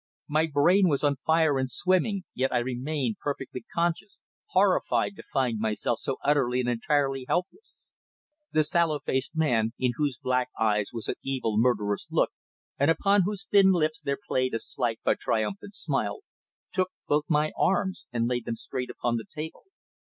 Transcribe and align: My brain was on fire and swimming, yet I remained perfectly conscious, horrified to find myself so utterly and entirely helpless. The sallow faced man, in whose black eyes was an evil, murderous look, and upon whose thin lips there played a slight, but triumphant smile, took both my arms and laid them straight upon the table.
My 0.27 0.47
brain 0.51 0.89
was 0.89 1.03
on 1.03 1.17
fire 1.27 1.59
and 1.59 1.69
swimming, 1.69 2.23
yet 2.33 2.51
I 2.51 2.57
remained 2.57 3.17
perfectly 3.21 3.63
conscious, 3.71 4.19
horrified 4.47 5.15
to 5.17 5.23
find 5.31 5.59
myself 5.59 5.99
so 5.99 6.17
utterly 6.23 6.59
and 6.59 6.67
entirely 6.67 7.25
helpless. 7.27 7.75
The 8.51 8.63
sallow 8.63 8.97
faced 8.99 9.35
man, 9.35 9.73
in 9.77 9.91
whose 9.97 10.17
black 10.17 10.49
eyes 10.59 10.89
was 10.91 11.07
an 11.07 11.17
evil, 11.21 11.55
murderous 11.59 12.07
look, 12.09 12.31
and 12.79 12.89
upon 12.89 13.25
whose 13.25 13.45
thin 13.45 13.73
lips 13.73 14.01
there 14.01 14.17
played 14.27 14.55
a 14.55 14.59
slight, 14.59 14.99
but 15.03 15.19
triumphant 15.19 15.75
smile, 15.75 16.21
took 16.71 16.89
both 17.07 17.25
my 17.29 17.51
arms 17.55 18.07
and 18.11 18.27
laid 18.27 18.45
them 18.45 18.55
straight 18.55 18.89
upon 18.89 19.17
the 19.17 19.25
table. 19.29 19.65